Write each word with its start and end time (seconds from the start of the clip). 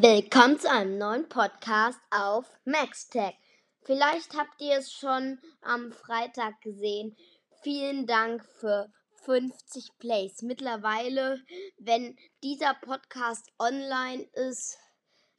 Willkommen 0.00 0.58
zu 0.58 0.70
einem 0.70 0.96
neuen 0.96 1.28
Podcast 1.28 2.00
auf 2.10 2.46
MaxTech. 2.64 3.34
Vielleicht 3.82 4.34
habt 4.34 4.58
ihr 4.58 4.78
es 4.78 4.90
schon 4.90 5.38
am 5.60 5.92
Freitag 5.92 6.62
gesehen. 6.62 7.14
Vielen 7.62 8.06
Dank 8.06 8.42
für 8.58 8.90
50 9.24 9.98
Plays. 9.98 10.40
Mittlerweile, 10.40 11.42
wenn 11.78 12.16
dieser 12.42 12.72
Podcast 12.72 13.52
online 13.58 14.22
ist, 14.32 14.78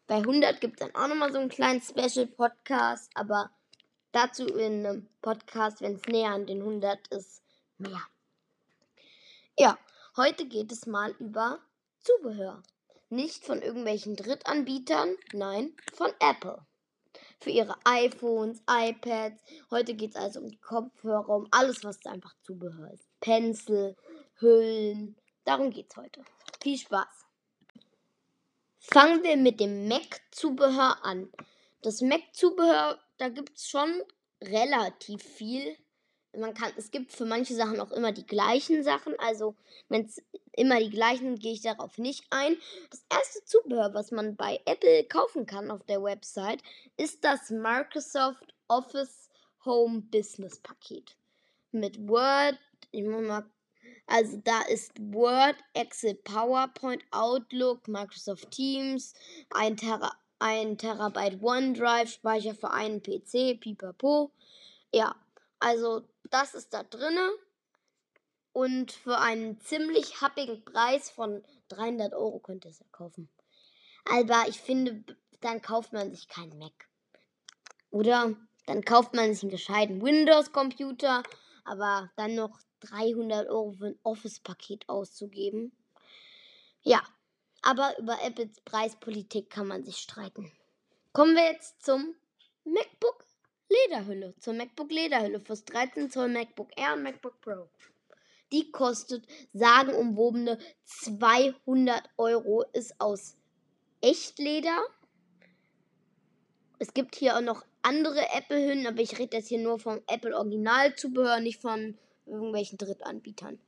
Bei 0.08 0.18
100 0.18 0.62
gibt 0.62 0.80
es 0.80 0.88
dann 0.88 0.96
auch 0.96 1.08
nochmal 1.08 1.32
so 1.32 1.40
einen 1.40 1.50
kleinen 1.50 1.82
Special-Podcast, 1.82 3.10
aber 3.16 3.50
dazu 4.12 4.46
in 4.46 4.86
einem 4.86 5.10
Podcast, 5.22 5.82
wenn 5.82 5.96
es 5.96 6.06
näher 6.06 6.30
an 6.30 6.46
den 6.46 6.60
100 6.60 7.08
ist, 7.08 7.42
mehr. 7.80 8.02
Ja, 9.58 9.80
heute 10.16 10.46
geht 10.46 10.72
es 10.72 10.86
mal 10.86 11.16
über 11.20 11.60
Zubehör. 12.02 12.62
Nicht 13.10 13.46
von 13.46 13.62
irgendwelchen 13.62 14.16
Drittanbietern, 14.16 15.16
nein, 15.34 15.76
von 15.94 16.12
Apple. 16.20 16.64
Für 17.40 17.50
ihre 17.50 17.76
iPhones, 17.86 18.62
iPads. 18.70 19.42
Heute 19.72 19.96
geht 19.96 20.12
es 20.12 20.16
also 20.16 20.42
um 20.42 20.50
die 20.50 20.60
Kopfhörer, 20.60 21.30
um 21.30 21.48
alles, 21.52 21.84
was 21.84 22.06
einfach 22.06 22.36
Zubehör 22.44 22.92
ist. 22.92 23.08
Pencil, 23.22 23.96
Hüllen. 24.40 25.16
Darum 25.46 25.72
geht 25.72 25.88
es 25.90 25.98
heute. 25.98 26.24
Viel 26.62 26.78
Spaß! 26.78 27.25
Fangen 28.92 29.24
wir 29.24 29.36
mit 29.36 29.60
dem 29.60 29.88
Mac-Zubehör 29.88 31.04
an. 31.04 31.32
Das 31.82 32.02
Mac-Zubehör, 32.02 33.00
da 33.18 33.30
gibt 33.30 33.58
es 33.58 33.68
schon 33.68 34.02
relativ 34.44 35.24
viel. 35.24 35.76
Man 36.38 36.54
kann, 36.54 36.72
es 36.78 36.92
gibt 36.92 37.12
für 37.12 37.26
manche 37.26 37.56
Sachen 37.56 37.80
auch 37.80 37.92
immer 37.92 38.12
die 38.12 38.26
gleichen 38.26 38.84
Sachen. 38.84 39.18
Also, 39.20 39.56
wenn 39.90 40.06
es 40.06 40.22
immer 40.52 40.80
die 40.80 40.92
gleichen 40.92 41.26
sind, 41.26 41.42
gehe 41.42 41.54
ich 41.54 41.62
darauf 41.62 41.98
nicht 41.98 42.26
ein. 42.30 42.58
Das 42.92 43.06
erste 43.12 43.44
Zubehör, 43.46 43.94
was 43.94 44.12
man 44.12 44.36
bei 44.36 44.62
Apple 44.66 45.04
kaufen 45.06 45.46
kann 45.46 45.72
auf 45.72 45.84
der 45.86 46.04
Website, 46.04 46.62
ist 46.96 47.24
das 47.24 47.50
Microsoft 47.50 48.54
Office 48.68 49.30
Home 49.66 50.02
Business 50.02 50.60
Paket. 50.60 51.18
Mit 51.72 52.08
Word, 52.08 52.60
ich 52.92 53.04
muss 53.04 53.24
mal 53.24 53.50
also 54.08 54.38
da 54.44 54.62
ist 54.64 54.92
Word, 55.00 55.56
Excel, 55.74 56.16
PowerPoint, 56.16 57.04
Outlook, 57.12 57.88
Microsoft 57.88 58.52
Teams, 58.52 59.14
1 59.52 59.82
Tera, 59.82 60.12
1 60.40 60.78
Terabyte 60.80 61.42
OneDrive, 61.42 62.10
Speicher 62.10 62.54
für 62.54 62.72
einen 62.72 63.02
PC, 63.02 63.60
pipapo. 63.60 64.32
Ja, 64.94 65.16
also 65.60 66.08
das 66.30 66.54
ist 66.54 66.74
da 66.74 66.84
drinne. 66.84 67.32
Und 68.54 68.92
für 68.92 69.18
einen 69.18 69.60
ziemlich 69.60 70.22
happigen 70.22 70.64
Preis 70.64 71.10
von 71.10 71.44
300 71.70 72.14
Euro 72.14 72.40
könnt 72.40 72.64
ihr 72.66 72.72
es 72.72 72.80
ja 72.80 72.86
kaufen. 72.92 73.28
Aber 74.10 74.46
ich 74.48 74.62
finde, 74.62 75.04
dann 75.42 75.62
kauft 75.62 75.92
man 75.92 76.14
sich 76.14 76.30
keinen 76.30 76.58
Mac. 76.58 76.88
Oder 77.90 78.34
dann 78.66 78.84
kauft 78.86 79.14
man 79.14 79.34
sich 79.34 79.44
einen 79.44 79.52
gescheiten 79.52 80.02
Windows-Computer, 80.02 81.24
aber 81.66 82.12
dann 82.16 82.36
noch 82.36 82.60
300 82.82 83.50
Euro 83.50 83.72
für 83.72 83.88
ein 83.88 84.00
Office-Paket 84.04 84.90
auszugeben. 84.90 85.72
Ja, 86.82 87.02
aber 87.62 87.98
über 87.98 88.22
Apples 88.24 88.62
Preispolitik 88.62 89.50
kann 89.50 89.68
man 89.68 89.84
sich 89.84 89.98
streiten. 89.98 90.52
Kommen 91.14 91.36
wir 91.36 91.52
jetzt 91.52 91.84
zum 91.84 92.16
MacBook 92.64 93.26
Lederhülle. 93.70 94.36
Zur 94.40 94.54
MacBook 94.54 94.92
Lederhülle 94.92 95.40
fürs 95.40 95.66
13 95.66 96.12
Zoll 96.12 96.30
MacBook 96.30 96.70
Air 96.78 96.94
und 96.94 97.04
MacBook 97.04 97.42
Pro. 97.42 97.70
Die 98.52 98.72
kostet 98.72 99.26
sagenumwobene 99.54 100.60
200 100.84 102.04
Euro, 102.18 102.64
ist 102.74 103.00
aus 103.00 103.36
Echtleder. 104.02 104.84
Es 106.78 106.94
gibt 106.94 107.16
hier 107.16 107.38
auch 107.38 107.42
noch 107.42 107.66
andere 107.82 108.30
Apple-Hüllen, 108.34 108.86
aber 108.86 109.02
ich 109.02 109.18
rede 109.18 109.38
jetzt 109.38 109.48
hier 109.48 109.60
nur 109.60 109.80
vom 109.80 110.02
Apple 110.08 110.36
Original-Zubehör, 110.36 111.40
nicht 111.40 111.62
von 111.62 111.98
irgendwelchen 112.26 112.78
Drittanbietern. 112.78 113.60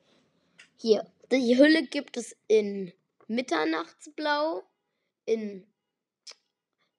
Hier, 0.78 1.06
die 1.31 1.57
Hülle 1.57 1.84
gibt 1.84 2.18
es 2.18 2.35
in 2.47 2.94
Mitternachtsblau, 3.28 4.63
in. 5.25 5.66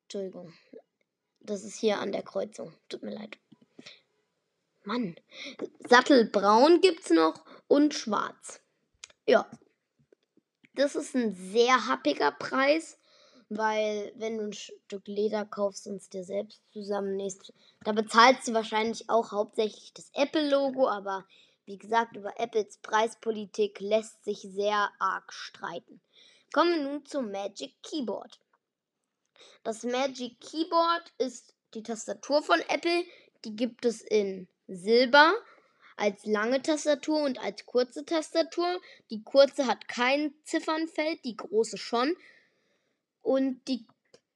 Entschuldigung. 0.04 0.52
Das 1.40 1.64
ist 1.64 1.78
hier 1.78 1.98
an 1.98 2.12
der 2.12 2.22
Kreuzung. 2.22 2.74
Tut 2.88 3.02
mir 3.02 3.14
leid. 3.14 3.38
Mann. 4.84 5.16
Sattelbraun 5.88 6.80
gibt 6.80 7.04
es 7.04 7.10
noch 7.10 7.44
und 7.68 7.94
schwarz. 7.94 8.60
Ja. 9.26 9.48
Das 10.74 10.94
ist 10.94 11.14
ein 11.14 11.34
sehr 11.34 11.86
happiger 11.86 12.32
Preis, 12.32 12.98
weil 13.48 14.12
wenn 14.16 14.38
du 14.38 14.44
ein 14.44 14.52
Stück 14.52 15.06
Leder 15.06 15.44
kaufst 15.44 15.86
und 15.86 15.96
es 15.96 16.08
dir 16.08 16.24
selbst 16.24 16.62
zusammennähst, 16.72 17.52
da 17.84 17.92
bezahlst 17.92 18.48
du 18.48 18.54
wahrscheinlich 18.54 19.10
auch 19.10 19.32
hauptsächlich 19.32 19.92
das 19.92 20.10
Apple-Logo, 20.14 20.88
aber 20.88 21.26
wie 21.68 21.76
gesagt, 21.76 22.16
über 22.16 22.40
Apples 22.40 22.78
Preispolitik 22.78 23.78
lässt 23.80 24.24
sich 24.24 24.40
sehr 24.40 24.90
arg 24.98 25.30
streiten. 25.32 26.00
Kommen 26.50 26.76
wir 26.76 26.82
nun 26.82 27.04
zum 27.04 27.30
Magic 27.30 27.74
Keyboard. 27.82 28.40
Das 29.64 29.82
Magic 29.82 30.40
Keyboard 30.40 31.12
ist 31.18 31.54
die 31.74 31.82
Tastatur 31.82 32.42
von 32.42 32.58
Apple. 32.68 33.04
Die 33.44 33.54
gibt 33.54 33.84
es 33.84 34.00
in 34.00 34.48
Silber 34.66 35.34
als 35.98 36.24
lange 36.24 36.62
Tastatur 36.62 37.22
und 37.22 37.38
als 37.38 37.66
kurze 37.66 38.06
Tastatur. 38.06 38.80
Die 39.10 39.22
kurze 39.22 39.66
hat 39.66 39.88
kein 39.88 40.32
Ziffernfeld, 40.44 41.22
die 41.26 41.36
große 41.36 41.76
schon. 41.76 42.16
Und 43.20 43.60
die 43.68 43.86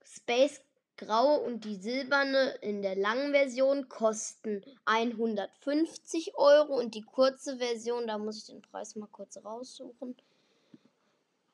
Space 0.05 0.61
graue 0.97 1.41
und 1.41 1.65
die 1.65 1.77
silberne 1.77 2.57
in 2.61 2.83
der 2.83 2.97
langen 2.97 3.33
Version 3.33 3.89
kosten 3.89 4.63
150 4.85 6.37
Euro 6.37 6.79
und 6.79 6.95
die 6.95 7.03
kurze 7.03 7.59
Version, 7.59 8.07
da 8.07 8.19
muss 8.19 8.39
ich 8.39 8.47
den 8.47 8.63
Preis 8.63 8.97
mal 8.97 9.09
kurz 9.11 9.39
raussuchen. 9.45 10.17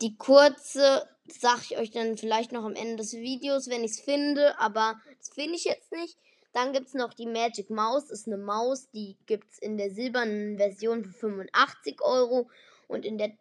Die 0.00 0.16
kurze 0.16 1.08
sage 1.26 1.62
ich 1.70 1.78
euch 1.78 1.90
dann 1.90 2.16
vielleicht 2.16 2.52
noch 2.52 2.64
am 2.64 2.74
Ende 2.74 2.96
des 2.96 3.14
Videos, 3.14 3.68
wenn 3.68 3.84
ich 3.84 3.92
es 3.92 4.00
finde, 4.00 4.58
aber 4.58 5.00
das 5.18 5.30
finde 5.30 5.56
ich 5.56 5.64
jetzt 5.64 5.90
nicht. 5.92 6.16
Dann 6.52 6.72
gibt 6.72 6.88
es 6.88 6.94
noch 6.94 7.12
die 7.12 7.26
Magic 7.26 7.68
Maus, 7.70 8.10
ist 8.10 8.26
eine 8.26 8.38
Maus, 8.38 8.88
die 8.90 9.16
gibt 9.26 9.52
es 9.52 9.58
in 9.58 9.76
der 9.76 9.90
silbernen 9.90 10.56
Version 10.56 11.04
für 11.04 11.12
85 11.12 12.00
Euro 12.02 12.48
und 12.86 13.04
in 13.04 13.18
der 13.18 13.32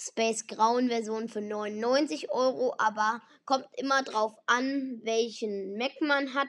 Space 0.00 0.46
Grauen 0.46 0.88
Version 0.88 1.28
für 1.28 1.42
99 1.42 2.30
Euro, 2.30 2.74
aber 2.78 3.20
kommt 3.44 3.66
immer 3.76 4.02
drauf 4.02 4.32
an, 4.46 4.98
welchen 5.02 5.76
Mac 5.76 5.92
man 6.00 6.32
hat. 6.32 6.48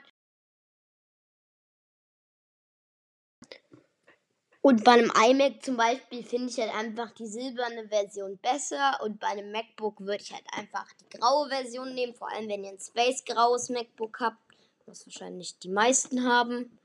Und 4.62 4.84
bei 4.84 4.92
einem 4.92 5.10
iMac 5.10 5.62
zum 5.62 5.76
Beispiel 5.76 6.22
finde 6.24 6.48
ich 6.48 6.58
halt 6.58 6.72
einfach 6.72 7.10
die 7.10 7.26
silberne 7.26 7.88
Version 7.88 8.38
besser 8.38 8.98
und 9.02 9.20
bei 9.20 9.26
einem 9.26 9.50
MacBook 9.50 10.00
würde 10.00 10.22
ich 10.22 10.32
halt 10.32 10.46
einfach 10.56 10.86
die 10.94 11.18
graue 11.18 11.48
Version 11.48 11.92
nehmen, 11.94 12.14
vor 12.14 12.30
allem 12.32 12.48
wenn 12.48 12.64
ihr 12.64 12.70
ein 12.70 12.80
Space 12.80 13.24
graues 13.24 13.68
MacBook 13.68 14.20
habt, 14.20 14.38
was 14.86 15.04
wahrscheinlich 15.04 15.58
die 15.58 15.68
meisten 15.68 16.24
haben. 16.24 16.78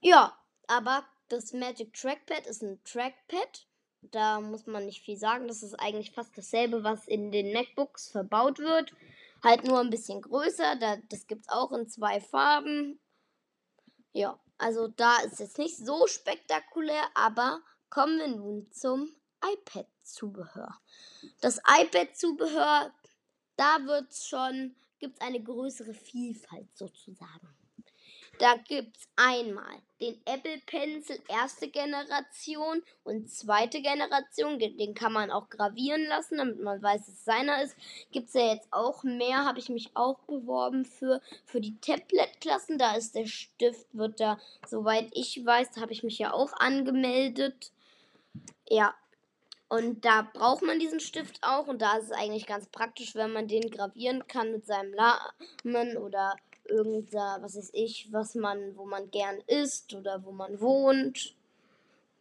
Ja, 0.00 0.38
aber 0.68 1.04
das 1.28 1.52
Magic 1.52 1.94
Trackpad 1.94 2.46
ist 2.46 2.62
ein 2.62 2.78
Trackpad 2.84 3.66
da 4.10 4.40
muss 4.40 4.66
man 4.66 4.86
nicht 4.86 5.02
viel 5.02 5.16
sagen. 5.16 5.48
Das 5.48 5.62
ist 5.62 5.74
eigentlich 5.74 6.12
fast 6.12 6.36
dasselbe, 6.36 6.84
was 6.84 7.06
in 7.06 7.30
den 7.30 7.52
MacBooks 7.52 8.10
verbaut 8.10 8.58
wird. 8.58 8.92
Halt 9.42 9.64
nur 9.64 9.80
ein 9.80 9.90
bisschen 9.90 10.20
größer. 10.22 10.76
Da, 10.76 10.96
das 11.08 11.26
gibt 11.26 11.42
es 11.42 11.48
auch 11.48 11.72
in 11.72 11.88
zwei 11.88 12.20
Farben. 12.20 13.00
Ja, 14.12 14.38
also 14.58 14.88
da 14.88 15.18
ist 15.22 15.40
jetzt 15.40 15.58
nicht 15.58 15.76
so 15.76 16.06
spektakulär, 16.06 17.04
aber 17.14 17.60
kommen 17.90 18.18
wir 18.18 18.28
nun 18.28 18.70
zum 18.70 19.14
iPad-Zubehör. 19.44 20.78
Das 21.40 21.58
iPad-Zubehör, 21.58 22.92
da 23.56 23.78
wird 23.84 24.14
schon, 24.14 24.76
gibt 24.98 25.16
es 25.16 25.20
eine 25.20 25.42
größere 25.42 25.94
Vielfalt 25.94 26.76
sozusagen. 26.76 27.48
Da 28.42 28.56
gibt 28.56 28.96
es 28.96 29.08
einmal 29.14 29.76
den 30.00 30.20
Apple 30.24 30.60
Pencil 30.66 31.22
erste 31.28 31.68
Generation 31.68 32.82
und 33.04 33.30
zweite 33.30 33.80
Generation. 33.80 34.58
Den 34.58 34.94
kann 34.94 35.12
man 35.12 35.30
auch 35.30 35.48
gravieren 35.48 36.06
lassen, 36.06 36.38
damit 36.38 36.60
man 36.60 36.82
weiß, 36.82 37.06
dass 37.06 37.14
es 37.14 37.24
seiner 37.24 37.62
ist. 37.62 37.76
Gibt 38.10 38.26
es 38.26 38.34
ja 38.34 38.52
jetzt 38.52 38.66
auch 38.72 39.04
mehr, 39.04 39.44
habe 39.44 39.60
ich 39.60 39.68
mich 39.68 39.92
auch 39.94 40.18
beworben 40.26 40.84
für, 40.84 41.20
für 41.44 41.60
die 41.60 41.78
Tablet-Klassen. 41.78 42.78
Da 42.78 42.96
ist 42.96 43.14
der 43.14 43.26
Stift, 43.26 43.86
wird 43.92 44.18
da, 44.18 44.40
soweit 44.66 45.08
ich 45.12 45.46
weiß, 45.46 45.76
habe 45.76 45.92
ich 45.92 46.02
mich 46.02 46.18
ja 46.18 46.32
auch 46.32 46.52
angemeldet. 46.54 47.70
Ja, 48.68 48.92
und 49.68 50.04
da 50.04 50.28
braucht 50.34 50.62
man 50.62 50.80
diesen 50.80 50.98
Stift 50.98 51.38
auch 51.42 51.68
und 51.68 51.80
da 51.80 51.96
ist 51.96 52.06
es 52.06 52.10
eigentlich 52.10 52.46
ganz 52.46 52.66
praktisch, 52.66 53.14
wenn 53.14 53.32
man 53.32 53.46
den 53.46 53.70
gravieren 53.70 54.26
kann 54.26 54.50
mit 54.50 54.66
seinem 54.66 54.90
Namen 54.90 55.96
oder 55.96 56.34
irgendein, 56.64 57.42
was 57.42 57.56
weiß 57.56 57.70
ich, 57.72 58.12
was 58.12 58.34
man, 58.34 58.76
wo 58.76 58.84
man 58.84 59.10
gern 59.10 59.38
isst 59.46 59.94
oder 59.94 60.24
wo 60.24 60.32
man 60.32 60.60
wohnt. 60.60 61.34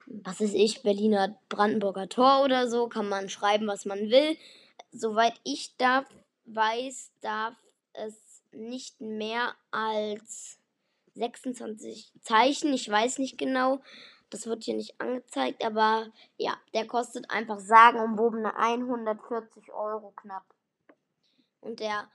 Was 0.05 0.41
weiß 0.41 0.53
ich, 0.53 0.81
Berliner 0.81 1.37
Brandenburger 1.49 2.09
Tor 2.09 2.43
oder 2.43 2.67
so, 2.67 2.87
kann 2.87 3.07
man 3.07 3.29
schreiben, 3.29 3.67
was 3.67 3.85
man 3.85 4.09
will. 4.09 4.37
Soweit 4.91 5.39
ich 5.43 5.75
darf, 5.77 6.05
weiß, 6.45 7.11
darf 7.21 7.55
es 7.93 8.41
nicht 8.51 8.99
mehr 8.99 9.53
als 9.69 10.57
26 11.15 12.11
Zeichen. 12.21 12.73
Ich 12.73 12.89
weiß 12.89 13.19
nicht 13.19 13.37
genau. 13.37 13.79
Das 14.29 14.47
wird 14.47 14.63
hier 14.63 14.75
nicht 14.75 14.99
angezeigt, 14.99 15.63
aber 15.63 16.07
ja, 16.37 16.57
der 16.73 16.87
kostet 16.87 17.29
einfach 17.29 17.59
sagenumwobene 17.59 18.55
140 18.55 19.73
Euro 19.73 20.13
knapp. 20.15 20.45
Und 21.59 21.81
der 21.81 22.09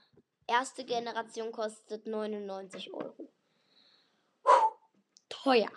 erste 0.47 0.85
Generation 0.85 1.51
kostet 1.51 2.07
99 2.07 2.93
Euro. 2.93 3.29
Teuer. 5.29 5.71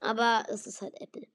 Aber 0.00 0.44
es 0.48 0.66
ist 0.66 0.80
halt 0.80 1.00
Apple. 1.00 1.26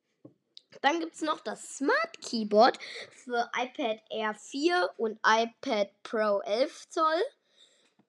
Dann 0.82 1.00
gibt 1.00 1.16
es 1.16 1.22
noch 1.22 1.40
das 1.40 1.78
Smart 1.78 2.22
Keyboard 2.22 2.78
für 3.12 3.50
iPad 3.58 4.02
Air 4.10 4.34
4 4.36 4.94
und 4.98 5.20
iPad 5.26 5.90
Pro 6.04 6.40
11 6.42 6.90
Zoll. 6.90 7.24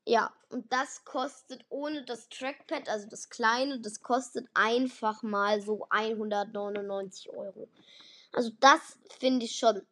Ja, 0.05 0.33
und 0.51 0.73
das 0.73 1.05
kostet 1.05 1.65
ohne 1.69 2.05
das 2.05 2.29
Trackpad, 2.29 2.89
also 2.89 3.09
das 3.09 3.29
kleine, 3.29 3.81
das 3.81 4.03
kostet 4.03 4.47
einfach 4.55 5.23
mal 5.23 5.61
so 5.61 5.87
199 5.91 7.31
Euro. 7.31 7.69
Also 8.33 8.51
das 8.61 8.99
finde 9.19 9.47
ich 9.47 9.57
schon 9.57 9.83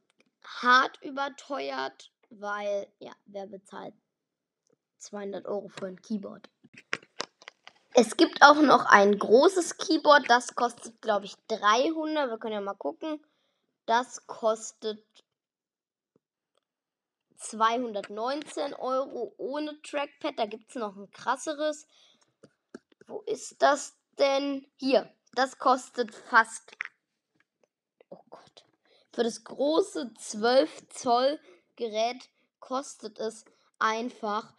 hart 0.44 1.02
überteuert, 1.02 2.12
weil, 2.30 2.86
ja, 3.00 3.12
wer 3.26 3.46
bezahlt 3.46 3.94
200 5.04 5.46
Euro 5.46 5.68
für 5.68 5.86
ein 5.86 6.00
Keyboard? 6.00 6.48
Es 7.94 8.16
gibt 8.16 8.42
auch 8.42 8.60
noch 8.60 8.86
ein 8.86 9.18
großes 9.18 9.76
Keyboard, 9.76 10.28
das 10.28 10.56
kostet, 10.56 11.00
glaube 11.00 11.26
ich, 11.26 11.36
300. 11.46 12.28
Wir 12.28 12.38
können 12.38 12.54
ja 12.54 12.60
mal 12.60 12.74
gucken. 12.74 13.24
Das 13.86 14.26
kostet 14.26 15.04
219 17.36 18.74
Euro 18.74 19.34
ohne 19.36 19.80
Trackpad. 19.82 20.38
Da 20.38 20.46
gibt 20.46 20.70
es 20.70 20.74
noch 20.76 20.96
ein 20.96 21.10
krasseres. 21.10 21.86
Wo 23.06 23.20
ist 23.26 23.62
das 23.62 23.96
denn? 24.18 24.66
Hier. 24.76 25.12
Das 25.34 25.58
kostet 25.58 26.14
fast. 26.14 26.72
Oh 28.08 28.22
Gott. 28.30 28.64
Für 29.12 29.22
das 29.22 29.44
große 29.44 30.14
12 30.18 30.88
Zoll 30.88 31.38
Gerät 31.76 32.28
kostet 32.60 33.18
es 33.18 33.44
einfach 33.78 34.54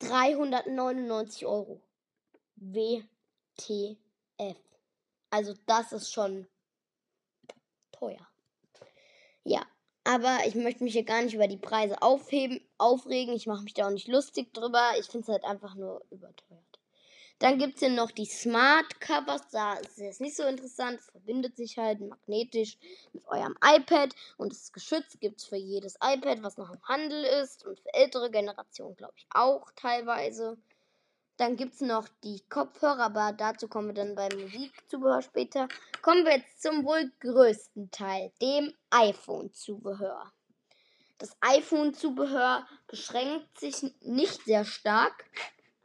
399 0.00 1.46
Euro. 1.46 1.80
WTF. 2.56 3.96
Also 5.30 5.54
das 5.66 5.92
ist 5.92 6.12
schon 6.12 6.46
teuer. 7.92 8.26
Ja, 9.44 9.66
aber 10.04 10.38
ich 10.46 10.54
möchte 10.54 10.84
mich 10.84 10.92
hier 10.92 11.04
gar 11.04 11.22
nicht 11.22 11.34
über 11.34 11.48
die 11.48 11.56
Preise 11.56 12.00
aufheben, 12.02 12.60
aufregen. 12.78 13.34
Ich 13.34 13.46
mache 13.46 13.62
mich 13.62 13.74
da 13.74 13.86
auch 13.86 13.90
nicht 13.92 14.08
lustig 14.08 14.52
drüber. 14.54 14.92
Ich 14.98 15.06
finde 15.06 15.24
es 15.24 15.28
halt 15.28 15.44
einfach 15.44 15.74
nur 15.74 16.04
überteuert. 16.10 16.75
Dann 17.38 17.58
gibt 17.58 17.74
es 17.74 17.80
hier 17.80 17.90
noch 17.90 18.10
die 18.10 18.24
Smart 18.24 18.98
Covers. 19.00 19.48
Da 19.50 19.74
ist 19.74 19.98
es 19.98 20.20
nicht 20.20 20.36
so 20.36 20.44
interessant. 20.44 21.00
Es 21.00 21.10
verbindet 21.10 21.56
sich 21.56 21.76
halt 21.76 22.00
magnetisch 22.00 22.78
mit 23.12 23.26
eurem 23.28 23.54
iPad. 23.62 24.14
Und 24.38 24.52
das 24.52 24.72
geschützt 24.72 25.20
gibt 25.20 25.40
es 25.40 25.46
für 25.46 25.56
jedes 25.56 25.96
iPad, 25.96 26.42
was 26.42 26.56
noch 26.56 26.70
im 26.70 26.82
Handel 26.84 27.24
ist. 27.42 27.66
Und 27.66 27.78
für 27.78 27.92
ältere 27.92 28.30
Generationen, 28.30 28.96
glaube 28.96 29.14
ich, 29.16 29.26
auch 29.30 29.70
teilweise. 29.76 30.56
Dann 31.36 31.56
gibt 31.56 31.74
es 31.74 31.82
noch 31.82 32.08
die 32.24 32.40
Kopfhörer, 32.48 33.04
aber 33.04 33.34
dazu 33.34 33.68
kommen 33.68 33.88
wir 33.88 33.94
dann 33.94 34.14
beim 34.14 34.40
Musikzubehör 34.40 35.20
später. 35.20 35.68
Kommen 36.00 36.24
wir 36.24 36.38
jetzt 36.38 36.62
zum 36.62 36.86
wohl 36.86 37.12
größten 37.20 37.90
Teil, 37.90 38.32
dem 38.40 38.72
iPhone-Zubehör. 38.88 40.32
Das 41.18 41.36
iPhone-Zubehör 41.42 42.66
beschränkt 42.86 43.60
sich 43.60 43.82
nicht 44.00 44.44
sehr 44.44 44.64
stark, 44.64 45.26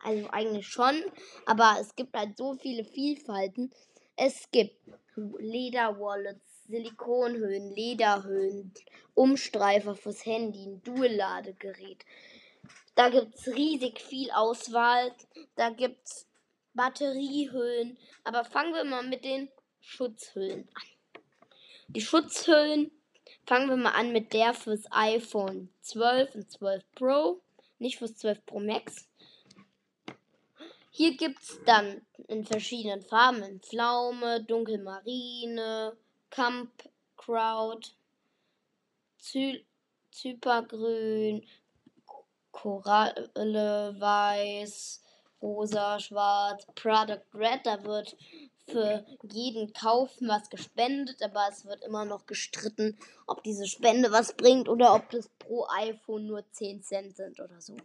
also 0.03 0.27
eigentlich 0.30 0.68
schon, 0.68 1.03
aber 1.45 1.77
es 1.80 1.95
gibt 1.95 2.15
halt 2.15 2.38
so 2.38 2.56
viele 2.56 2.83
Vielfalten. 2.83 3.71
Es 4.15 4.50
gibt 4.51 4.75
Lederwallets, 5.15 6.65
Silikonhöhen, 6.68 7.75
Lederhöhen, 7.75 8.74
Umstreifer 9.13 9.95
fürs 9.95 10.25
Handy, 10.25 10.65
ein 10.65 10.83
Dual-Ladegerät. 10.83 12.06
Da 12.95 13.09
gibt 13.09 13.36
es 13.36 13.48
riesig 13.48 14.00
viel 14.00 14.31
Auswahl. 14.31 15.13
Da 15.56 15.69
gibt 15.69 16.06
es 16.06 16.27
Batteriehüllen. 16.74 17.97
Aber 18.24 18.45
fangen 18.45 18.74
wir 18.74 18.83
mal 18.83 19.04
mit 19.04 19.24
den 19.24 19.50
Schutzhüllen 19.80 20.68
an. 20.74 21.21
Die 21.88 22.01
Schutzhüllen 22.01 22.92
fangen 23.45 23.69
wir 23.69 23.77
mal 23.77 23.92
an 23.92 24.12
mit 24.12 24.33
der 24.33 24.54
fürs 24.54 24.86
iPhone 24.92 25.69
12 25.81 26.36
und 26.36 26.51
12 26.51 26.83
Pro. 26.95 27.42
Nicht 27.80 27.97
fürs 27.97 28.15
12 28.18 28.45
Pro 28.45 28.59
Max. 28.59 29.07
Hier 30.94 31.16
gibt 31.16 31.42
es 31.42 31.58
dann 31.66 32.02
in 32.28 32.46
verschiedenen 32.46 33.02
Farben, 33.02 33.42
in 33.44 33.62
Pflaume, 33.62 34.44
Dunkelmarine, 34.44 35.96
Crowd, 37.16 37.88
Zy 39.18 39.66
Zypergrün, 40.12 41.48
Koralle, 42.52 43.96
Weiß, 43.98 45.02
Rosa, 45.42 45.98
Schwarz, 45.98 46.68
Product 46.76 47.24
Red. 47.34 47.66
Da 47.66 47.84
wird 47.86 48.18
für 48.68 49.06
jeden 49.24 49.72
Kaufen 49.72 50.28
was 50.28 50.50
gespendet, 50.50 51.24
aber 51.24 51.48
es 51.50 51.66
wird 51.66 51.84
immer 51.84 52.04
noch 52.04 52.26
gestritten, 52.26 52.98
ob 53.28 53.44
diese 53.44 53.66
Spende 53.66 54.12
was 54.12 54.34
bringt 54.34 54.68
oder 54.68 54.94
ob 54.94 55.10
das 55.12 55.30
pro 55.40 55.68
iPhone 55.70 56.28
nur 56.28 56.44
10 56.52 56.84
Cent 56.84 57.16
sind 57.16 57.40
oder 57.40 57.62
so. 57.62 57.78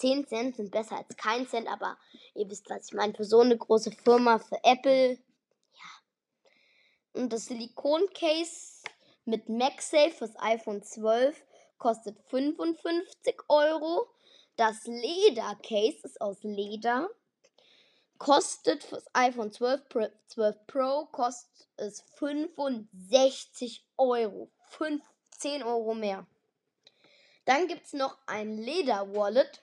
10 0.00 0.26
Cent 0.26 0.56
sind 0.56 0.70
besser 0.70 0.96
als 0.96 1.14
kein 1.16 1.46
Cent, 1.46 1.68
aber 1.68 1.98
ihr 2.34 2.48
wisst, 2.48 2.70
was 2.70 2.86
ich 2.86 2.94
meine. 2.94 3.14
Für 3.14 3.24
so 3.24 3.40
eine 3.40 3.56
große 3.56 3.92
Firma, 3.92 4.38
für 4.38 4.58
Apple, 4.64 5.10
ja. 5.10 5.90
Und 7.12 7.32
das 7.32 7.46
Silikon-Case 7.46 8.82
mit 9.26 9.48
MagSafe 9.48 10.10
fürs 10.10 10.38
iPhone 10.38 10.82
12 10.82 11.44
kostet 11.78 12.18
55 12.28 13.36
Euro. 13.48 14.08
Das 14.56 14.86
Ledercase 14.86 15.98
ist 16.04 16.20
aus 16.20 16.42
Leder. 16.42 17.08
Kostet 18.18 18.84
fürs 18.84 19.06
iPhone 19.14 19.52
12 19.52 19.88
Pro, 19.88 20.06
12 20.28 20.66
Pro 20.66 21.06
kostet 21.06 21.68
es 21.76 22.02
65 22.16 23.86
Euro. 23.96 24.50
15 24.68 25.62
Euro 25.62 25.94
mehr. 25.94 26.26
Dann 27.44 27.66
gibt 27.66 27.86
es 27.86 27.92
noch 27.92 28.18
ein 28.26 28.58
Leder-Wallet 28.58 29.62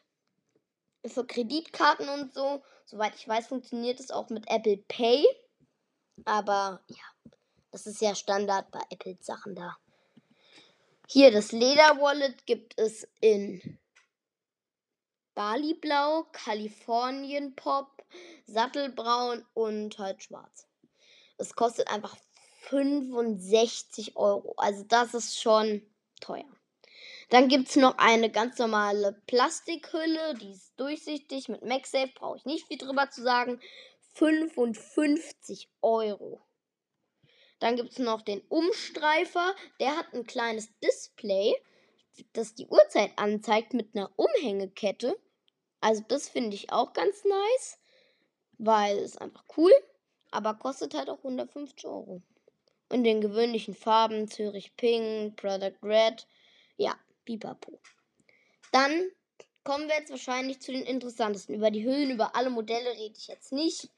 für 1.06 1.26
Kreditkarten 1.26 2.10
und 2.10 2.34
so. 2.34 2.64
Soweit 2.86 3.16
ich 3.16 3.28
weiß, 3.28 3.48
funktioniert 3.48 4.00
es 4.00 4.12
auch 4.12 4.30
mit 4.30 4.50
Apple 4.50 4.78
Pay. 4.88 5.26
Aber 6.26 6.82
ja, 6.88 7.32
das 7.72 7.86
ist 7.86 8.02
ja 8.02 8.16
Standard 8.16 8.72
bei 8.72 8.82
Apple-Sachen 8.90 9.56
da. 9.56 9.78
Hier 11.10 11.32
das 11.32 11.52
Leder-Wallet 11.52 12.46
gibt 12.46 12.78
es 12.80 13.08
in 13.22 13.80
Bali 15.36 15.76
Blau, 15.76 16.24
Kalifornien 16.32 17.56
Pop, 17.56 18.04
Sattelbraun 18.46 19.46
und 19.54 19.98
halt 20.00 20.24
schwarz. 20.24 20.68
Es 21.38 21.54
kostet 21.54 21.88
einfach 21.90 22.18
65 22.62 24.18
Euro. 24.18 24.56
Also 24.58 24.84
das 24.84 25.14
ist 25.14 25.40
schon 25.40 25.82
teuer. 26.20 26.57
Dann 27.30 27.50
gibt 27.50 27.68
es 27.68 27.76
noch 27.76 27.98
eine 27.98 28.30
ganz 28.32 28.58
normale 28.58 29.22
Plastikhülle, 29.28 30.36
die 30.36 30.52
ist 30.52 30.80
durchsichtig 30.80 31.50
mit 31.50 31.64
MagSafe, 31.64 32.12
brauche 32.16 32.38
ich 32.38 32.46
nicht 32.46 32.68
viel 32.68 32.78
drüber 32.78 33.10
zu 33.10 33.22
sagen. 33.22 33.60
55 34.14 35.70
Euro. 35.82 36.42
Dann 37.60 37.76
gibt 37.76 37.92
es 37.92 38.00
noch 38.00 38.22
den 38.22 38.42
Umstreifer. 38.48 39.56
Der 39.80 39.98
hat 39.98 40.14
ein 40.14 40.26
kleines 40.26 40.70
Display, 40.80 41.56
das 42.34 42.56
die 42.56 42.68
Uhrzeit 42.68 43.12
anzeigt 43.18 43.74
mit 43.74 43.96
einer 43.96 44.12
Umhängekette. 44.16 45.18
Also 45.82 46.04
das 46.08 46.30
finde 46.30 46.56
ich 46.56 46.72
auch 46.72 46.94
ganz 46.94 47.24
nice, 47.26 47.80
weil 48.58 48.98
es 49.00 49.18
einfach 49.18 49.44
cool, 49.58 49.72
aber 50.32 50.56
kostet 50.56 50.94
halt 50.94 51.10
auch 51.10 51.20
150 51.20 51.86
Euro. 51.86 52.22
In 52.90 53.04
den 53.04 53.22
gewöhnlichen 53.22 53.76
Farben 53.76 54.30
Zürich 54.30 54.76
Pink, 54.78 55.36
Product 55.36 55.78
Red, 55.84 56.26
ja, 56.78 56.96
Bipapo. 57.28 57.80
Dann 58.72 59.12
kommen 59.64 59.88
wir 59.88 59.96
jetzt 59.96 60.12
wahrscheinlich 60.12 60.62
zu 60.62 60.72
den 60.72 60.84
interessantesten. 60.84 61.56
Über 61.56 61.70
die 61.70 61.86
Hüllen, 61.86 62.10
über 62.12 62.36
alle 62.36 62.50
Modelle 62.50 62.92
rede 62.92 63.16
ich 63.18 63.28
jetzt 63.28 63.52
nicht. 63.52 63.90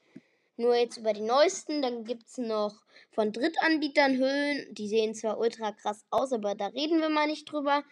Nur 0.56 0.74
jetzt 0.74 0.98
über 0.98 1.12
die 1.12 1.22
neuesten. 1.22 1.80
Dann 1.80 2.04
gibt 2.04 2.26
es 2.26 2.38
noch 2.38 2.74
von 3.12 3.32
Drittanbietern 3.32 4.18
Hüllen. 4.18 4.74
Die 4.74 4.88
sehen 4.88 5.14
zwar 5.14 5.38
ultra 5.38 5.72
krass 5.72 6.04
aus, 6.10 6.32
aber 6.32 6.54
da 6.54 6.66
reden 6.66 7.00
wir 7.00 7.08
mal 7.08 7.28
nicht 7.28 7.50
drüber. 7.50 7.84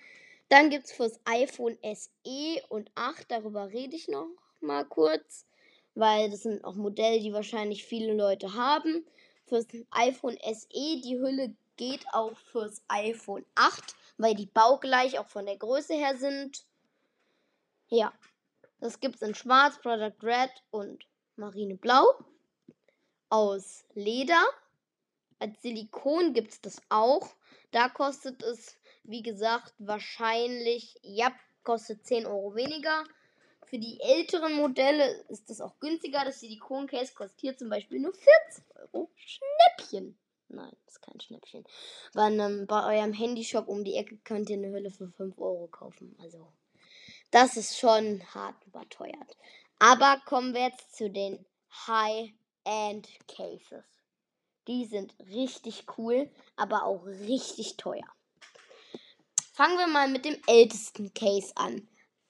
Dann 0.49 0.71
gibt 0.71 0.87
es 0.87 0.93
fürs 0.93 1.21
iPhone 1.25 1.79
SE 1.83 2.63
und 2.69 2.91
8, 2.95 3.31
darüber 3.31 3.71
rede 3.71 3.95
ich 3.95 4.09
noch 4.09 4.29
mal 4.61 4.85
kurz, 4.85 5.47
weil 5.95 6.31
das 6.31 6.43
sind 6.43 6.65
auch 6.65 6.75
Modelle, 6.75 7.21
die 7.21 7.35
wahrscheinlich 7.35 7.85
viele 7.85 8.15
Leute 8.15 8.55
haben. 8.55 9.05
Fürs 9.47 9.67
iPhone 9.91 10.39
SE, 10.43 10.69
die 10.71 11.19
Hülle 11.19 11.55
geht 11.77 12.05
auch 12.13 12.37
fürs 12.51 12.83
iPhone 12.89 13.45
8, 13.55 13.95
weil 14.19 14.35
die 14.35 14.47
baugleich 14.47 15.19
auch 15.19 15.29
von 15.29 15.47
der 15.47 15.57
Größe 15.57 15.95
her 15.95 16.17
sind. 16.17 16.65
Ja, 17.89 18.13
das 18.81 19.01
gibt 19.01 19.17
es 19.17 19.23
in 19.23 19.35
Schwarz, 19.35 19.79
Product 19.81 20.23
Red 20.23 20.51
und 20.71 21.07
Marineblau. 21.37 22.05
Aus 23.31 23.85
Leder. 23.95 24.43
Als 25.39 25.63
Silikon 25.63 26.35
gibt 26.35 26.53
es 26.53 26.61
das 26.61 26.83
auch. 26.89 27.35
Da 27.71 27.89
kostet 27.89 28.43
es, 28.43 28.77
wie 29.05 29.23
gesagt, 29.23 29.75
wahrscheinlich, 29.79 30.99
ja, 31.03 31.33
kostet 31.63 32.05
10 32.07 32.27
Euro 32.27 32.55
weniger. 32.55 33.05
Für 33.67 33.79
die 33.79 34.01
älteren 34.01 34.55
Modelle 34.55 35.07
ist 35.29 35.51
das 35.51 35.61
auch 35.61 35.79
günstiger. 35.79 36.25
Das 36.25 36.41
Silikon-Case 36.41 37.13
kostet 37.15 37.41
hier 37.41 37.57
zum 37.57 37.69
Beispiel 37.69 38.01
nur 38.01 38.15
40 38.15 38.65
Euro. 38.77 39.11
Schnäppchen. 39.15 40.19
Nein, 40.49 40.75
ist 40.87 41.03
kein 41.03 41.21
Schnäppchen. 41.21 41.65
Bei, 42.15 42.23
einem, 42.23 42.67
bei 42.67 42.97
eurem 42.97 43.13
Handyshop 43.13 43.69
um 43.69 43.85
die 43.85 43.97
Ecke 43.97 44.17
könnt 44.25 44.49
ihr 44.49 44.57
eine 44.57 44.71
Hülle 44.71 44.91
für 44.91 45.09
5 45.09 45.39
Euro 45.39 45.69
kaufen. 45.69 46.17
Also, 46.21 46.53
das 47.31 47.57
ist 47.57 47.79
schon 47.79 48.23
hart 48.35 48.57
überteuert. 48.67 49.37
Aber 49.79 50.21
kommen 50.25 50.55
wir 50.55 50.63
jetzt 50.63 50.97
zu 50.97 51.11
den 51.11 51.45
High-End 51.87 53.09
Cases. 53.29 53.85
Die 54.67 54.87
sind 54.87 55.15
richtig 55.21 55.85
cool, 55.97 56.31
aber 56.57 56.85
auch 56.85 57.05
richtig 57.07 57.77
teuer. 57.77 58.09
Fangen 59.53 59.79
wir 59.79 59.87
mal 59.87 60.09
mit 60.09 60.25
dem 60.25 60.41
ältesten 60.47 61.13
Case 61.15 61.53
an 61.57 61.89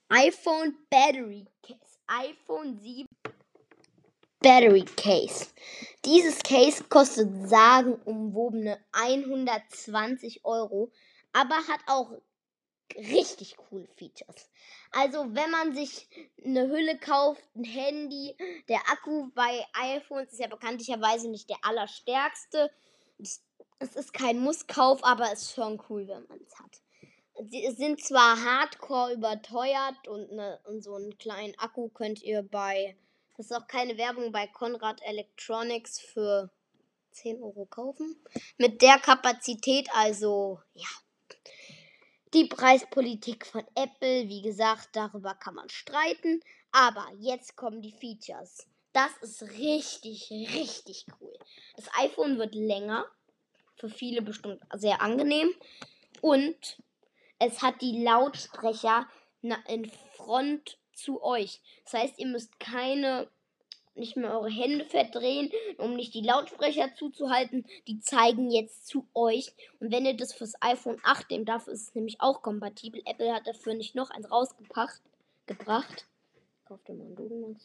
iPhone 0.08 0.76
Battery 0.88 1.46
Case. 1.62 1.98
iPhone 2.06 2.78
7 2.78 3.06
Battery 4.40 4.84
Case. 4.96 5.48
Dieses 6.04 6.42
Case 6.42 6.84
kostet 6.84 7.28
sagenumwobene 7.48 8.78
120 8.92 10.44
Euro, 10.44 10.92
aber 11.32 11.56
hat 11.56 11.80
auch 11.86 12.12
richtig 12.96 13.56
coole 13.56 13.88
Features. 13.96 14.48
Also, 14.92 15.26
wenn 15.34 15.50
man 15.50 15.74
sich 15.74 16.08
eine 16.44 16.68
Hülle 16.68 16.98
kauft, 16.98 17.42
ein 17.56 17.64
Handy, 17.64 18.36
der 18.68 18.80
Akku 18.90 19.30
bei 19.34 19.66
iPhones 19.72 20.32
ist 20.32 20.40
ja 20.40 20.48
bekanntlicherweise 20.48 21.28
nicht 21.28 21.50
der 21.50 21.58
allerstärkste. 21.62 22.70
Es 23.18 23.96
ist 23.96 24.12
kein 24.12 24.38
Musskauf, 24.38 25.04
aber 25.04 25.32
es 25.32 25.42
ist 25.42 25.54
schon 25.54 25.82
cool, 25.88 26.06
wenn 26.08 26.26
man 26.26 26.40
es 26.40 26.58
hat 26.58 26.80
sie 27.50 27.70
sind 27.70 28.00
zwar 28.00 28.36
hardcore 28.42 29.12
überteuert 29.12 30.08
und, 30.08 30.32
ne, 30.32 30.58
und 30.64 30.82
so 30.82 30.94
einen 30.94 31.16
kleinen 31.18 31.54
Akku 31.58 31.88
könnt 31.88 32.22
ihr 32.22 32.42
bei, 32.42 32.96
das 33.38 33.46
ist 33.46 33.56
auch 33.56 33.68
keine 33.68 33.96
Werbung, 33.96 34.32
bei 34.32 34.48
Conrad 34.48 35.00
Electronics 35.00 36.00
für 36.00 36.50
10 37.12 37.40
Euro 37.40 37.66
kaufen. 37.66 38.16
Mit 38.56 38.82
der 38.82 38.98
Kapazität, 38.98 39.88
also 39.94 40.60
ja. 40.74 40.88
Die 42.34 42.46
Preispolitik 42.46 43.46
von 43.46 43.64
Apple, 43.76 44.28
wie 44.28 44.42
gesagt, 44.42 44.88
darüber 44.92 45.34
kann 45.34 45.54
man 45.54 45.68
streiten. 45.68 46.42
Aber 46.72 47.06
jetzt 47.20 47.54
kommen 47.54 47.80
die 47.80 47.92
Features. 47.92 48.66
Das 48.92 49.12
ist 49.22 49.42
richtig, 49.42 50.28
richtig 50.30 51.06
cool. 51.20 51.38
Das 51.76 51.86
iPhone 51.96 52.38
wird 52.38 52.56
länger. 52.56 53.06
Für 53.76 53.88
viele 53.88 54.20
bestimmt 54.20 54.60
sehr 54.74 55.00
angenehm. 55.00 55.54
Und 56.20 56.82
es 57.38 57.62
hat 57.62 57.80
die 57.82 58.02
Lautsprecher 58.02 59.08
in 59.68 59.88
Front 60.16 60.76
zu 60.98 61.22
euch. 61.22 61.60
Das 61.84 61.94
heißt, 61.94 62.18
ihr 62.18 62.26
müsst 62.26 62.58
keine 62.60 63.28
nicht 63.98 64.16
mehr 64.16 64.32
eure 64.32 64.50
Hände 64.50 64.84
verdrehen, 64.84 65.50
um 65.76 65.94
nicht 65.94 66.14
die 66.14 66.22
Lautsprecher 66.22 66.94
zuzuhalten. 66.94 67.66
Die 67.86 68.00
zeigen 68.00 68.50
jetzt 68.50 68.86
zu 68.86 69.06
euch. 69.12 69.52
Und 69.80 69.92
wenn 69.92 70.06
ihr 70.06 70.16
das 70.16 70.32
fürs 70.32 70.54
iPhone 70.60 71.00
8 71.02 71.30
nehmt, 71.30 71.48
dafür 71.48 71.72
ist 71.72 71.88
es 71.88 71.94
nämlich 71.94 72.20
auch 72.20 72.42
kompatibel. 72.42 73.02
Apple 73.04 73.34
hat 73.34 73.46
dafür 73.46 73.74
nicht 73.74 73.94
noch 73.94 74.10
eins 74.10 74.30
rausgebracht. 74.30 75.00
Gebracht. 75.46 76.06
Kauft 76.64 76.88
ihr 76.88 76.94
mal 76.94 77.06
einen 77.06 77.58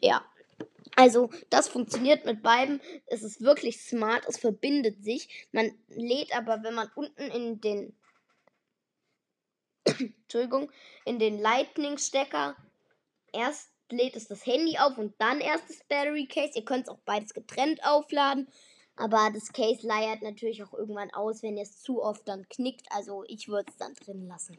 Ja. 0.00 0.24
Also, 0.96 1.30
das 1.50 1.68
funktioniert 1.68 2.24
mit 2.24 2.42
beiden. 2.42 2.80
Es 3.06 3.22
ist 3.22 3.40
wirklich 3.40 3.80
smart. 3.80 4.24
Es 4.26 4.38
verbindet 4.38 5.02
sich. 5.04 5.46
Man 5.52 5.72
lädt 5.88 6.36
aber, 6.36 6.62
wenn 6.62 6.74
man 6.74 6.90
unten 6.96 7.22
in 7.22 7.60
den 7.60 7.96
Entschuldigung, 9.98 10.70
in 11.04 11.18
den 11.18 11.38
Lightning-Stecker. 11.38 12.56
Erst 13.32 13.70
lädt 13.90 14.16
es 14.16 14.28
das 14.28 14.44
Handy 14.46 14.78
auf 14.78 14.98
und 14.98 15.14
dann 15.18 15.40
erst 15.40 15.68
das 15.68 15.82
Battery 15.88 16.26
Case. 16.26 16.52
Ihr 16.54 16.64
könnt 16.64 16.84
es 16.84 16.88
auch 16.88 16.98
beides 17.04 17.34
getrennt 17.34 17.84
aufladen. 17.84 18.48
Aber 18.96 19.30
das 19.32 19.52
Case 19.52 19.86
leiert 19.86 20.22
natürlich 20.22 20.62
auch 20.64 20.74
irgendwann 20.74 21.12
aus, 21.12 21.42
wenn 21.42 21.56
ihr 21.56 21.62
es 21.62 21.80
zu 21.82 22.02
oft 22.02 22.26
dann 22.26 22.48
knickt. 22.48 22.86
Also 22.90 23.24
ich 23.28 23.48
würde 23.48 23.70
es 23.70 23.76
dann 23.76 23.94
drin 23.94 24.26
lassen. 24.26 24.58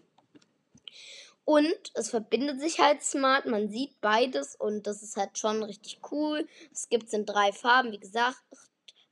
Und 1.46 1.92
es 1.96 2.10
verbindet 2.10 2.62
sich 2.62 2.80
halt 2.80 3.04
smart. 3.04 3.46
Man 3.46 3.70
sieht 3.70 4.00
beides 4.02 4.56
und 4.56 4.88
das 4.88 5.04
ist 5.04 5.18
halt 5.18 5.38
schon 5.38 5.64
richtig 5.64 6.00
cool. 6.12 6.48
Es 6.72 6.90
gibt 6.90 7.08
es 7.08 7.14
in 7.14 7.26
drei 7.26 7.52
Farben. 7.52 7.92
Wie 7.92 8.00
gesagt, 8.00 8.42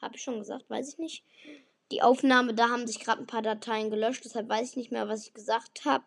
habe 0.02 0.16
ich 0.16 0.22
schon 0.22 0.40
gesagt, 0.40 0.70
weiß 0.70 0.94
ich 0.94 0.98
nicht 0.98 1.24
die 1.92 2.02
Aufnahme, 2.02 2.54
da 2.54 2.70
haben 2.70 2.88
sich 2.88 3.00
gerade 3.00 3.22
ein 3.22 3.28
paar 3.28 3.42
Dateien 3.42 3.90
gelöscht, 3.90 4.26
deshalb 4.26 4.50
weiß 4.50 4.72
ich 4.72 4.76
nicht 4.76 4.92
mehr, 4.92 5.08
was 5.08 5.26
ich 5.26 5.34
gesagt 5.34 5.86
habe. 5.86 6.04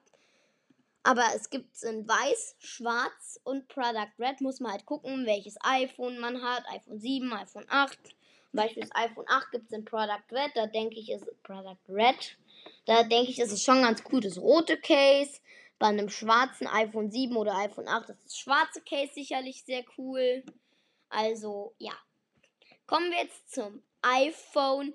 Aber 1.03 1.25
es 1.35 1.49
gibt 1.49 1.75
es 1.75 1.83
in 1.83 2.07
weiß, 2.07 2.57
schwarz 2.59 3.41
und 3.45 3.69
Product 3.69 4.13
Red. 4.19 4.41
Muss 4.41 4.61
man 4.61 4.73
halt 4.73 4.87
gucken, 4.87 5.25
welches 5.25 5.57
iPhone 5.63 6.19
man 6.19 6.43
hat. 6.43 6.65
iPhone 6.73 7.01
7, 7.01 7.33
iPhone 7.33 7.67
8. 7.69 7.99
Zum 8.51 8.57
Beispiel 8.57 8.83
das 8.83 8.95
iPhone 8.95 9.27
8 9.29 9.51
gibt 9.53 9.67
es 9.67 9.73
in 9.73 9.85
Product 9.85 10.25
Red. 10.33 10.51
Da 10.55 10.67
denke 10.67 10.99
ich, 10.99 11.11
ist 11.11 11.25
Product 11.43 11.79
Red. 11.89 12.37
Da 12.85 13.05
denke 13.05 13.31
ich, 13.31 13.39
ist 13.39 13.53
es 13.53 13.63
schon 13.63 13.83
ganz 13.83 14.03
cool, 14.11 14.21
das 14.21 14.39
rote 14.39 14.77
Case. 14.77 15.41
Bei 15.79 15.87
einem 15.87 16.11
schwarzen 16.11 16.67
iPhone 16.67 17.11
7 17.11 17.37
oder 17.37 17.57
iPhone 17.57 17.89
8 17.89 18.11
ist 18.11 18.25
das 18.25 18.37
schwarze 18.37 18.83
Case 18.83 19.15
sicherlich 19.15 19.65
sehr 19.65 19.85
cool. 19.97 20.45
Also, 21.09 21.75
ja. 21.79 21.95
Kommen 22.87 23.11
wir 23.11 23.23
jetzt 23.23 23.53
zum 23.53 23.83
iPhone 24.03 24.95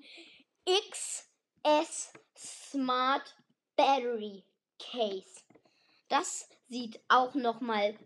XS 0.68 2.12
Smart 2.36 3.34
Battery 3.74 4.44
Case. 4.78 5.45
Das 6.08 6.48
sieht 6.68 7.00
auch 7.08 7.34
noch 7.34 7.60
mal 7.60 7.96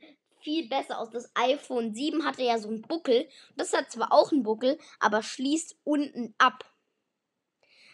viel 0.41 0.69
besser 0.69 0.99
aus. 0.99 1.11
Das 1.11 1.31
iPhone 1.35 1.95
7 1.95 2.25
hatte 2.25 2.43
ja 2.43 2.59
so 2.59 2.69
einen 2.69 2.83
Buckel. 2.83 3.29
Das 3.57 3.73
hat 3.73 3.91
zwar 3.91 4.13
auch 4.13 4.33
einen 4.33 4.43
Buckel, 4.43 4.79
aber 4.99 5.23
schließt 5.23 5.77
unten 5.85 6.35
ab. 6.39 6.65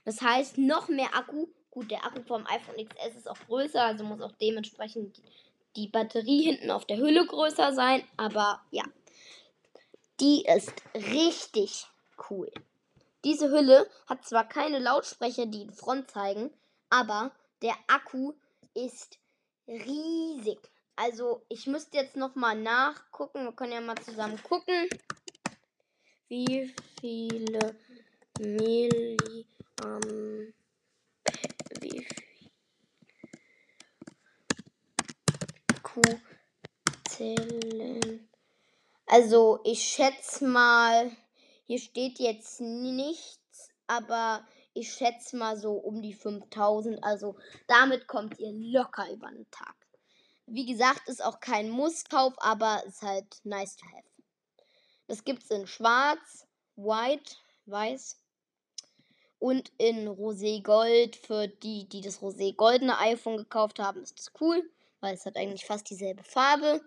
Das 0.04 0.22
heißt, 0.22 0.58
noch 0.58 0.88
mehr 0.88 1.14
Akku. 1.14 1.48
Gut, 1.70 1.90
der 1.90 2.06
Akku 2.06 2.22
vom 2.22 2.46
iPhone 2.46 2.86
XS 2.86 3.16
ist 3.16 3.28
auch 3.28 3.38
größer, 3.46 3.82
also 3.82 4.04
muss 4.04 4.22
auch 4.22 4.32
dementsprechend 4.40 5.20
die 5.74 5.88
Batterie 5.88 6.42
hinten 6.42 6.70
auf 6.70 6.86
der 6.86 6.96
Hülle 6.96 7.26
größer 7.26 7.74
sein. 7.74 8.02
Aber 8.16 8.62
ja, 8.70 8.84
die 10.20 10.44
ist 10.46 10.72
richtig 10.94 11.86
cool. 12.30 12.50
Diese 13.24 13.50
Hülle 13.50 13.90
hat 14.06 14.24
zwar 14.24 14.48
keine 14.48 14.78
Lautsprecher, 14.78 15.46
die 15.46 15.62
in 15.62 15.72
Front 15.72 16.10
zeigen, 16.10 16.50
aber 16.88 17.32
der 17.60 17.74
Akku 17.88 18.34
ist 18.72 19.18
riesig. 19.66 20.58
Also 20.96 21.44
ich 21.48 21.66
müsste 21.66 21.98
jetzt 21.98 22.16
noch 22.16 22.34
mal 22.34 22.54
nachgucken. 22.54 23.44
Wir 23.44 23.52
können 23.52 23.72
ja 23.72 23.80
mal 23.80 23.96
zusammen 23.96 24.42
gucken, 24.42 24.88
wie 26.28 26.74
viele 27.00 27.76
Milliampere 28.38 29.26
wie 31.80 32.06
Zellen. 37.08 38.28
Also 39.06 39.60
ich 39.64 39.82
schätze 39.82 40.44
mal 40.46 41.10
hier 41.66 41.80
steht 41.80 42.20
jetzt 42.20 42.60
nichts, 42.60 43.70
aber 43.88 44.46
ich 44.76 44.92
schätze 44.92 45.36
mal 45.36 45.56
so 45.56 45.72
um 45.72 46.02
die 46.02 46.12
5000. 46.12 47.02
Also 47.02 47.36
damit 47.66 48.06
kommt 48.06 48.38
ihr 48.38 48.52
locker 48.52 49.10
über 49.10 49.30
den 49.30 49.50
Tag. 49.50 49.74
Wie 50.46 50.66
gesagt, 50.66 51.08
ist 51.08 51.24
auch 51.24 51.40
kein 51.40 51.70
Musskauf, 51.70 52.34
aber 52.38 52.84
ist 52.86 53.02
halt 53.02 53.40
nice 53.44 53.76
to 53.76 53.86
have. 53.86 54.06
Das 55.08 55.24
gibt 55.24 55.42
es 55.42 55.50
in 55.50 55.66
schwarz, 55.66 56.46
white, 56.76 57.36
weiß 57.66 58.18
und 59.38 59.72
in 59.78 60.08
rosé 60.08 60.62
gold. 60.62 61.16
Für 61.16 61.48
die, 61.48 61.88
die 61.88 62.00
das 62.00 62.20
rosé 62.20 62.54
goldene 62.54 62.98
iPhone 62.98 63.38
gekauft 63.38 63.78
haben, 63.78 64.02
ist 64.02 64.18
das 64.18 64.32
cool, 64.40 64.62
weil 65.00 65.14
es 65.14 65.26
hat 65.26 65.36
eigentlich 65.36 65.64
fast 65.64 65.88
dieselbe 65.90 66.22
Farbe. 66.22 66.80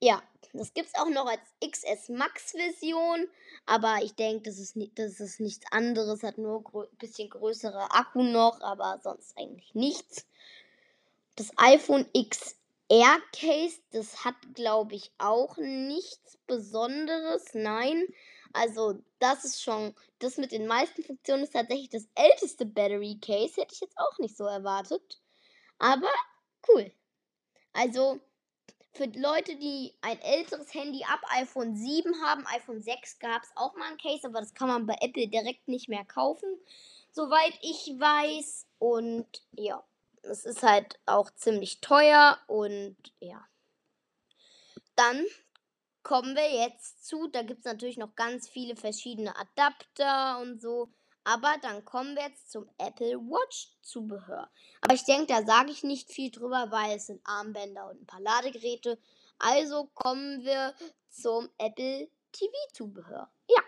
Ja, 0.00 0.22
das 0.52 0.72
gibt 0.74 0.88
es 0.88 0.94
auch 0.94 1.08
noch 1.08 1.26
als 1.26 1.40
XS 1.64 2.08
Max 2.10 2.52
Version, 2.52 3.28
aber 3.66 3.98
ich 4.02 4.14
denke, 4.14 4.48
das 4.48 4.58
ist, 4.58 4.76
das 4.94 5.20
ist 5.20 5.40
nichts 5.40 5.66
anderes, 5.72 6.22
hat 6.22 6.38
nur 6.38 6.64
ein 6.72 6.96
bisschen 6.98 7.28
größere 7.28 7.90
Akku 7.90 8.22
noch, 8.22 8.60
aber 8.60 9.00
sonst 9.02 9.36
eigentlich 9.36 9.74
nichts. 9.74 10.26
Das 11.36 11.50
iPhone 11.56 12.06
XR 12.12 13.18
Case, 13.32 13.80
das 13.90 14.24
hat, 14.24 14.36
glaube 14.54 14.94
ich, 14.94 15.12
auch 15.18 15.56
nichts 15.56 16.38
Besonderes. 16.46 17.54
Nein. 17.54 18.06
Also, 18.52 19.02
das 19.18 19.44
ist 19.44 19.62
schon, 19.62 19.94
das 20.20 20.36
mit 20.38 20.52
den 20.52 20.66
meisten 20.66 21.02
Funktionen 21.02 21.44
ist 21.44 21.52
tatsächlich 21.52 21.90
das 21.90 22.08
älteste 22.14 22.64
Battery 22.66 23.18
Case. 23.20 23.60
Hätte 23.60 23.74
ich 23.74 23.80
jetzt 23.80 23.98
auch 23.98 24.18
nicht 24.18 24.36
so 24.36 24.44
erwartet. 24.44 25.20
Aber 25.78 26.08
cool. 26.68 26.90
Also, 27.72 28.20
für 28.92 29.04
Leute, 29.04 29.56
die 29.56 29.94
ein 30.00 30.20
älteres 30.20 30.72
Handy 30.74 31.04
ab 31.04 31.20
iPhone 31.30 31.76
7 31.76 32.20
haben, 32.22 32.46
iPhone 32.46 32.82
6 32.82 33.18
gab 33.18 33.42
es 33.42 33.50
auch 33.54 33.74
mal 33.76 33.90
ein 33.90 33.98
Case, 33.98 34.26
aber 34.26 34.40
das 34.40 34.54
kann 34.54 34.68
man 34.68 34.86
bei 34.86 34.96
Apple 35.00 35.28
direkt 35.28 35.68
nicht 35.68 35.88
mehr 35.88 36.04
kaufen, 36.04 36.48
soweit 37.12 37.58
ich 37.62 37.94
weiß. 37.98 38.66
Und 38.78 39.26
ja, 39.52 39.82
es 40.22 40.44
ist 40.44 40.62
halt 40.62 40.98
auch 41.06 41.30
ziemlich 41.34 41.80
teuer 41.80 42.38
und 42.46 42.96
ja. 43.20 43.46
Dann 44.96 45.24
kommen 46.02 46.34
wir 46.34 46.50
jetzt 46.50 47.06
zu, 47.06 47.28
da 47.28 47.42
gibt 47.42 47.60
es 47.60 47.64
natürlich 47.66 47.98
noch 47.98 48.16
ganz 48.16 48.48
viele 48.48 48.76
verschiedene 48.76 49.36
Adapter 49.36 50.40
und 50.40 50.60
so. 50.60 50.88
Aber 51.30 51.56
dann 51.60 51.84
kommen 51.84 52.16
wir 52.16 52.22
jetzt 52.22 52.50
zum 52.50 52.70
Apple 52.78 53.18
Watch 53.18 53.68
Zubehör. 53.82 54.48
Aber 54.80 54.94
ich 54.94 55.04
denke, 55.04 55.26
da 55.26 55.44
sage 55.44 55.70
ich 55.70 55.84
nicht 55.84 56.10
viel 56.10 56.30
drüber, 56.30 56.68
weil 56.70 56.96
es 56.96 57.08
sind 57.08 57.20
Armbänder 57.22 57.90
und 57.90 58.00
ein 58.00 58.06
paar 58.06 58.22
Ladegeräte. 58.22 58.98
Also 59.38 59.90
kommen 59.92 60.42
wir 60.42 60.72
zum 61.10 61.50
Apple 61.58 62.08
TV 62.32 62.50
Zubehör. 62.72 63.30
Ja. 63.46 63.62